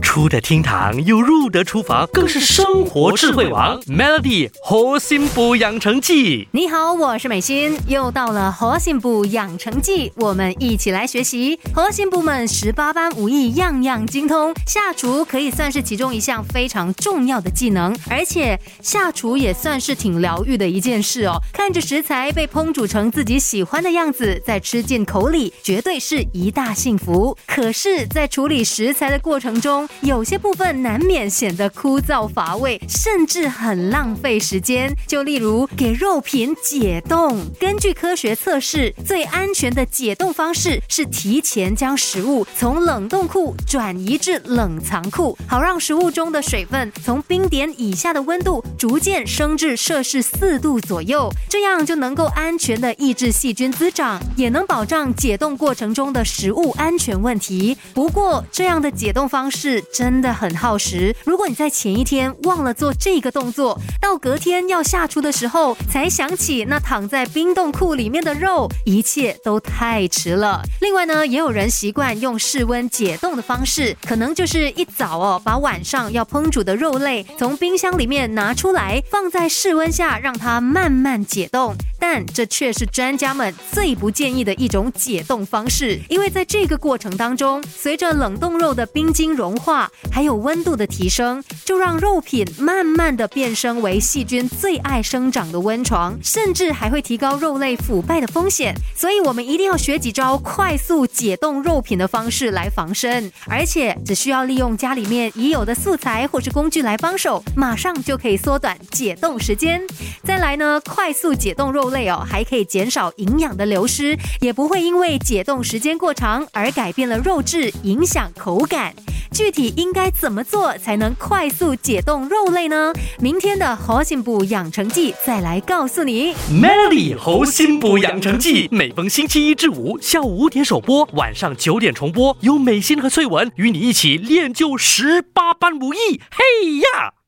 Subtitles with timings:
[0.00, 3.80] 出得厅堂又入得厨房，更是生活智慧王。
[3.82, 14.52] Melody 核心补养成记，你好，我是美心，又到了核心补养成记，我们一起来学习核心部们十八般武艺，样样精通。
[14.66, 21.34] 下厨可以算是其中一项非常重要的技能，而且下厨也算是挺疗愈的一件事哦。
[21.52, 27.36] 看着食材被烹煮成自己喜欢的样子，再吃进口里，绝对是一大幸福。
[27.46, 34.94] 可是，在处理食材的过程中，有些部分难免显得枯燥乏味，甚至很浪费时间。
[35.06, 57.76] 就例如给肉品解冻，根据科学测试，最安全的解冻方式是提前将食物从冷冻库转移至冷藏库，好让食物中的水分从冰点以下的温度逐渐升至摄氏四度左右，这样就能够安全的抑制细菌滋长，也能保障解冻过程中的食物安全问题。
[57.92, 59.79] 不过，这样的解冻方式。
[59.92, 61.14] 真的很耗时。
[61.24, 70.62] 如果你在前一天忘了做这个动作，到隔天要下厨的时候才想起那躺在冰冻库里面的肉，一切都太迟了。
[70.80, 81.74] 另外呢，也有人习惯用室温解冻的方式，可能就是一早哦，把晚上要烹煮的肉类从冰箱里面拿出来，放在室温下让它慢慢解冻。
[82.12, 98.74] 但这却是专家们最不建议的一种解冻方式，因为在这个过程当中，随着冷冻肉的冰晶融化，还有温度的提升，就让肉品慢慢的变身为细菌最爱生长的温床，甚至还会提高肉类腐败的风险。
[98.96, 109.80] 所以，我们一定要学几招快速解冻肉品的方式来防身，而且只需要利用家里面已有的素材或是工具来帮手，马上就可以缩短解冻时间。
[110.24, 111.90] 再来呢，快速解冻肉。
[111.90, 118.94] 类哦，还可以减少营养的流失，也不会因为解冻时间过长而改变了肉质，影响口感。
[119.32, 122.92] 具体应该怎么做才能快速解冻肉类呢？
[123.20, 126.34] 明天的核心补养成记再来告诉你。
[126.50, 136.20] Melody 猴心补养成记每逢星期一至五下午五点首播，晚上九点重播，由美心和翠文与你一起练就十八般武艺。
[136.30, 137.19] 嘿呀！